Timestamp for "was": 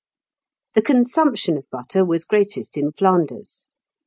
2.03-2.25